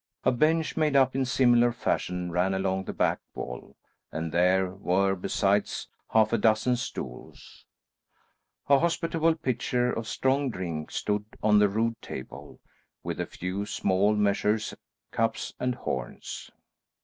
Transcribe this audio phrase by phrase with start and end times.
[0.23, 3.75] A bench made up in similar fashion ran along the back wall,
[4.11, 7.65] and there were besides, half a dozen stools.
[8.67, 12.59] A hospitable pitcher of strong drink stood on the rude table,
[13.03, 14.73] with a few small measures,
[15.11, 16.49] cups and horns.